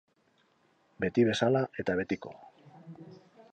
[1.03, 2.35] Beti bezala eta betiko.